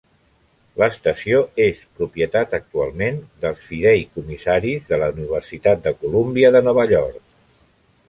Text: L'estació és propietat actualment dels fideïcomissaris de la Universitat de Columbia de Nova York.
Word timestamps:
L'estació 0.83 1.41
és 1.65 1.83
propietat 1.99 2.57
actualment 2.59 3.21
dels 3.45 3.67
fideïcomissaris 3.69 4.91
de 4.95 5.03
la 5.05 5.13
Universitat 5.17 5.89
de 5.89 5.97
Columbia 6.03 6.57
de 6.59 6.69
Nova 6.71 6.93
York. 6.99 7.25